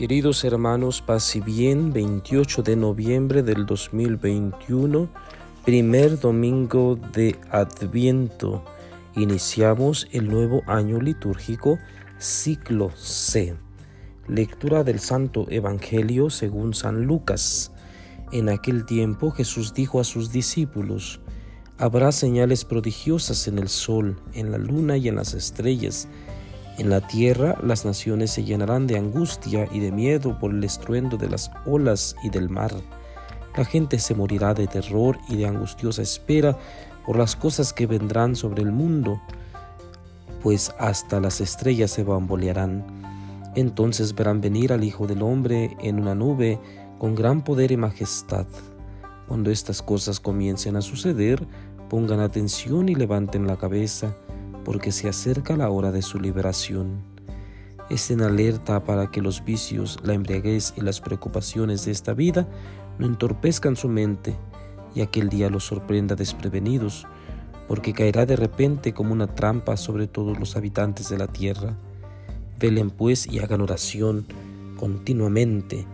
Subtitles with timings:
[0.00, 5.10] Queridos hermanos, paz y bien, 28 de noviembre del 2021,
[5.62, 8.64] primer domingo de Adviento.
[9.14, 11.78] Iniciamos el nuevo año litúrgico,
[12.18, 13.54] ciclo C.
[14.26, 17.70] Lectura del Santo Evangelio según San Lucas.
[18.32, 21.20] En aquel tiempo Jesús dijo a sus discípulos,
[21.76, 26.08] Habrá señales prodigiosas en el sol, en la luna y en las estrellas
[26.80, 31.18] en la tierra las naciones se llenarán de angustia y de miedo por el estruendo
[31.18, 32.72] de las olas y del mar.
[33.54, 36.56] La gente se morirá de terror y de angustiosa espera
[37.04, 39.20] por las cosas que vendrán sobre el mundo,
[40.42, 42.82] pues hasta las estrellas se bambolearán.
[43.56, 46.58] Entonces verán venir al Hijo del Hombre en una nube
[46.98, 48.46] con gran poder y majestad.
[49.28, 51.46] Cuando estas cosas comiencen a suceder,
[51.90, 54.14] pongan atención y levanten la cabeza
[54.70, 57.02] porque se acerca la hora de su liberación.
[57.90, 62.46] Estén alerta para que los vicios, la embriaguez y las preocupaciones de esta vida
[62.96, 64.36] no entorpezcan su mente
[64.94, 67.08] y aquel día los sorprenda desprevenidos,
[67.66, 71.76] porque caerá de repente como una trampa sobre todos los habitantes de la tierra.
[72.60, 74.24] Velen pues y hagan oración
[74.76, 75.84] continuamente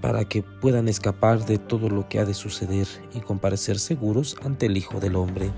[0.00, 4.66] para que puedan escapar de todo lo que ha de suceder y comparecer seguros ante
[4.66, 5.50] el Hijo del Hombre.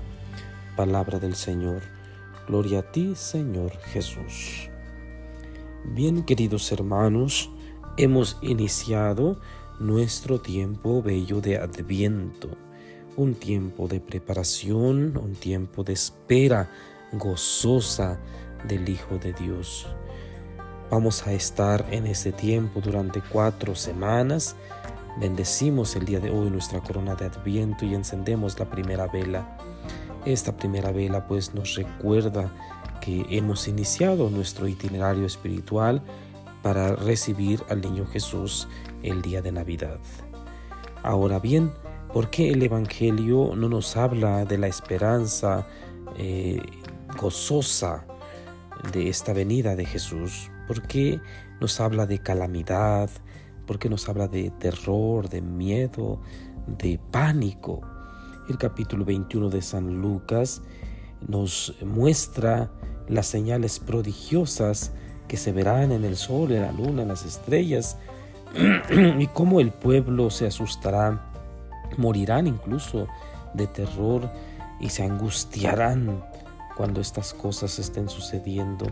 [0.75, 1.94] Palabra del Señor.
[2.47, 4.69] Gloria a ti, Señor Jesús.
[5.83, 7.49] Bien, queridos hermanos,
[7.97, 9.39] hemos iniciado
[9.79, 12.49] nuestro tiempo bello de adviento,
[13.17, 16.69] un tiempo de preparación, un tiempo de espera
[17.13, 18.19] gozosa
[18.67, 19.87] del Hijo de Dios.
[20.91, 24.55] Vamos a estar en ese tiempo durante cuatro semanas.
[25.19, 29.57] Bendecimos el día de hoy nuestra corona de adviento y encendemos la primera vela.
[30.25, 32.51] Esta primera vela pues nos recuerda
[32.99, 36.01] que hemos iniciado nuestro itinerario espiritual
[36.63, 38.67] para recibir al niño Jesús
[39.03, 39.99] el día de Navidad.
[41.03, 41.71] Ahora bien,
[42.11, 45.67] ¿por qué el Evangelio no nos habla de la esperanza
[46.17, 46.59] eh,
[47.21, 48.07] gozosa
[48.91, 50.49] de esta venida de Jesús?
[50.67, 51.21] ¿Por qué
[51.61, 53.11] nos habla de calamidad?
[53.67, 56.19] ¿Por qué nos habla de terror, de miedo,
[56.65, 57.81] de pánico?
[58.47, 60.61] El capítulo 21 de San Lucas
[61.27, 62.69] nos muestra
[63.07, 64.91] las señales prodigiosas
[65.27, 67.97] que se verán en el sol, en la luna, en las estrellas,
[69.19, 71.31] y cómo el pueblo se asustará,
[71.97, 73.07] morirán incluso
[73.55, 74.29] de terror
[74.79, 76.23] y se angustiarán
[76.77, 78.85] cuando estas cosas estén sucediendo.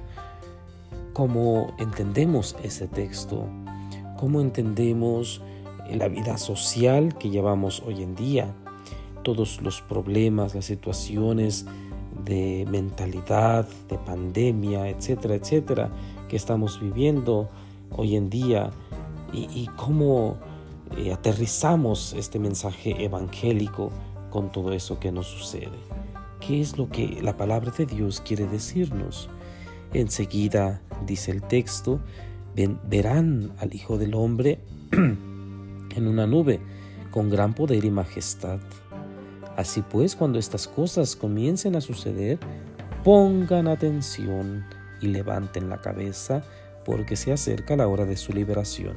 [1.13, 3.47] ¿Cómo entendemos ese texto?
[4.17, 5.43] ¿Cómo entendemos
[5.91, 8.55] la vida social que llevamos hoy en día?
[9.23, 11.65] Todos los problemas, las situaciones
[12.25, 15.91] de mentalidad, de pandemia, etcétera, etcétera,
[16.27, 17.49] que estamos viviendo
[17.91, 18.71] hoy en día
[19.33, 20.37] y, cómo
[20.95, 23.89] eh, aterrizamos este mensaje evangélico
[24.29, 25.79] con todo eso que nos sucede.
[26.39, 29.29] ¿Qué es lo que la palabra de Dios quiere decirnos?
[29.91, 31.99] Enseguida, dice el texto,
[32.89, 34.59] verán al Hijo del Hombre
[34.91, 36.59] en una nube
[37.11, 38.59] con gran poder y majestad.
[39.55, 42.39] Así pues, cuando estas cosas comiencen a suceder,
[43.03, 44.65] pongan atención
[45.01, 46.43] y levanten la cabeza
[46.85, 48.95] porque se acerca la hora de su liberación.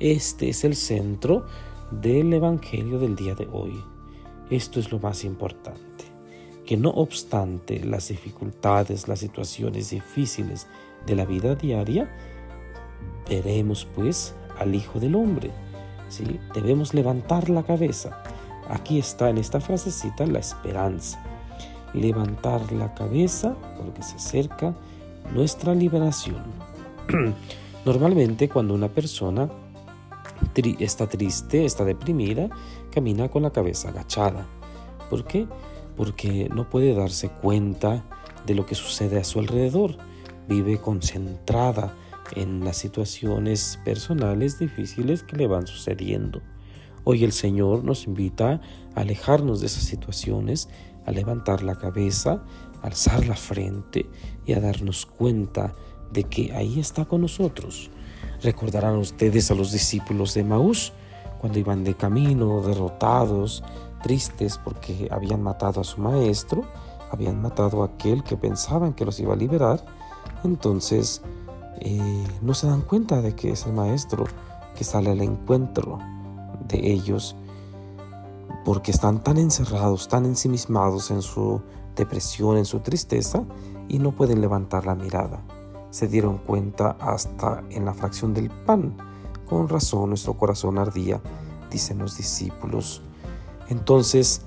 [0.00, 1.46] Este es el centro
[1.90, 3.82] del Evangelio del día de hoy.
[4.50, 6.04] Esto es lo más importante,
[6.64, 10.66] que no obstante las dificultades, las situaciones difíciles
[11.06, 12.10] de la vida diaria,
[13.28, 15.50] veremos pues al Hijo del Hombre.
[16.08, 16.38] ¿sí?
[16.54, 18.22] Debemos levantar la cabeza
[18.68, 21.22] Aquí está en esta frasecita la esperanza.
[21.94, 24.74] Levantar la cabeza porque se acerca
[25.32, 26.42] nuestra liberación.
[27.84, 29.48] Normalmente cuando una persona
[30.80, 32.48] está triste, está deprimida,
[32.90, 34.46] camina con la cabeza agachada.
[35.08, 35.46] ¿Por qué?
[35.96, 38.04] Porque no puede darse cuenta
[38.44, 39.96] de lo que sucede a su alrededor.
[40.48, 41.94] Vive concentrada
[42.34, 46.42] en las situaciones personales difíciles que le van sucediendo.
[47.08, 48.60] Hoy el Señor nos invita
[48.96, 50.68] a alejarnos de esas situaciones,
[51.04, 52.42] a levantar la cabeza,
[52.82, 54.10] a alzar la frente
[54.44, 55.72] y a darnos cuenta
[56.12, 57.92] de que ahí está con nosotros.
[58.42, 60.92] Recordarán ustedes a los discípulos de Maús
[61.38, 63.62] cuando iban de camino, derrotados,
[64.02, 66.64] tristes porque habían matado a su maestro,
[67.12, 69.84] habían matado a aquel que pensaban que los iba a liberar.
[70.42, 71.22] Entonces
[71.78, 74.24] eh, no se dan cuenta de que es el maestro
[74.74, 76.00] que sale al encuentro
[76.68, 77.36] de ellos
[78.64, 81.60] porque están tan encerrados, tan ensimismados en su
[81.94, 83.44] depresión, en su tristeza
[83.88, 85.42] y no pueden levantar la mirada.
[85.90, 88.96] se dieron cuenta hasta en la fracción del pan.
[89.48, 91.22] Con razón nuestro corazón ardía,
[91.70, 93.00] dicen los discípulos.
[93.68, 94.42] Entonces,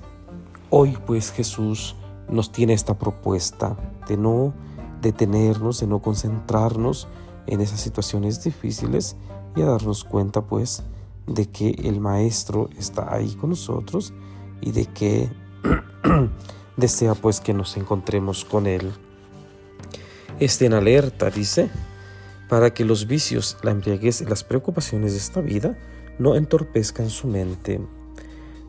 [0.68, 1.96] hoy pues Jesús
[2.28, 3.76] nos tiene esta propuesta
[4.06, 4.52] de no
[5.00, 7.08] detenernos, de no concentrarnos
[7.46, 9.16] en esas situaciones difíciles
[9.56, 10.84] y a darnos cuenta pues
[11.30, 14.12] de que el Maestro está ahí con nosotros
[14.60, 15.28] y de que
[16.76, 18.92] desea pues que nos encontremos con Él.
[20.40, 21.70] Estén alerta, dice,
[22.48, 25.78] para que los vicios, la embriaguez y las preocupaciones de esta vida
[26.18, 27.80] no entorpezcan su mente.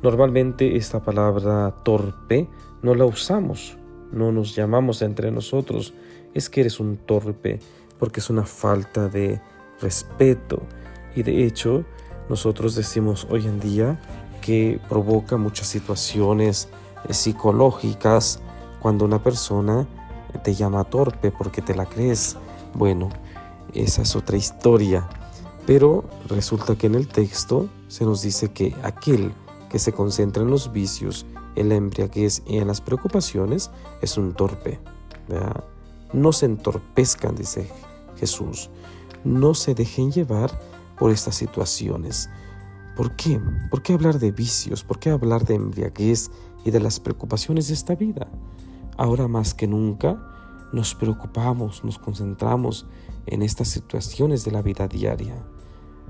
[0.04, 2.48] Normalmente esta palabra torpe
[2.84, 3.78] no la usamos,
[4.12, 5.94] no nos llamamos entre nosotros,
[6.34, 7.60] es que eres un torpe,
[7.98, 9.42] porque es una falta de
[9.82, 10.62] respeto.
[11.16, 11.86] Y de hecho,
[12.32, 14.00] nosotros decimos hoy en día
[14.40, 16.70] que provoca muchas situaciones
[17.10, 18.40] eh, psicológicas
[18.80, 19.86] cuando una persona
[20.42, 22.38] te llama torpe porque te la crees.
[22.74, 23.10] Bueno,
[23.74, 25.10] esa es otra historia.
[25.66, 29.34] Pero resulta que en el texto se nos dice que aquel
[29.70, 31.26] que se concentra en los vicios,
[31.58, 34.80] en la embriaguez y en las preocupaciones es un torpe.
[36.14, 37.70] No se entorpezcan, dice
[38.16, 38.70] Jesús.
[39.26, 40.58] No se dejen llevar
[41.02, 42.30] por estas situaciones.
[42.96, 43.42] ¿Por qué?
[43.72, 44.84] ¿Por qué hablar de vicios?
[44.84, 46.30] ¿Por qué hablar de embriaguez
[46.64, 48.28] y de las preocupaciones de esta vida?
[48.98, 50.22] Ahora más que nunca
[50.72, 52.86] nos preocupamos, nos concentramos
[53.26, 55.34] en estas situaciones de la vida diaria.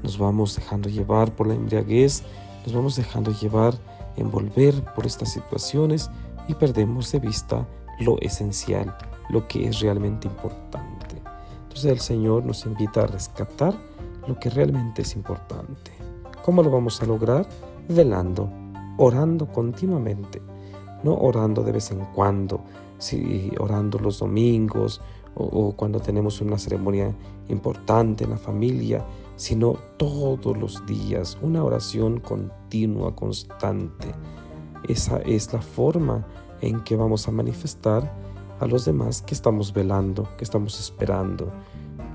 [0.03, 2.23] Nos vamos dejando llevar por la embriaguez,
[2.65, 3.73] nos vamos dejando llevar,
[4.17, 6.09] envolver por estas situaciones
[6.49, 7.65] y perdemos de vista
[8.01, 8.93] lo esencial,
[9.29, 11.21] lo que es realmente importante.
[11.63, 13.90] Entonces el Señor nos invita a rescatar
[14.27, 15.91] lo que realmente es importante.
[16.43, 17.47] ¿Cómo lo vamos a lograr?
[17.87, 18.49] Velando,
[18.97, 20.41] orando continuamente,
[21.03, 22.61] no orando de vez en cuando,
[22.97, 25.01] si orando los domingos
[25.35, 27.13] o, o cuando tenemos una ceremonia
[27.49, 34.13] importante en la familia, sino todos los días, una oración continua, constante.
[34.87, 36.25] Esa es la forma
[36.61, 38.11] en que vamos a manifestar
[38.59, 41.51] a los demás que estamos velando, que estamos esperando,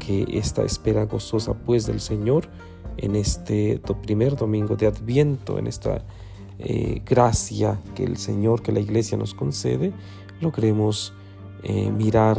[0.07, 2.49] que esta espera gozosa pues del Señor
[2.97, 6.05] en este primer domingo de Adviento, en esta
[6.59, 9.93] eh, gracia que el Señor, que la Iglesia nos concede,
[10.41, 11.13] logremos
[11.63, 12.39] eh, mirar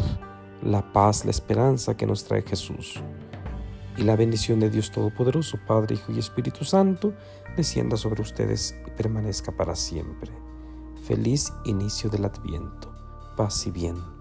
[0.64, 3.02] la paz, la esperanza que nos trae Jesús.
[3.98, 7.14] Y la bendición de Dios Todopoderoso, Padre, Hijo y Espíritu Santo,
[7.56, 10.32] descienda sobre ustedes y permanezca para siempre.
[11.04, 12.98] Feliz inicio del Adviento
[13.38, 14.17] paz y bien.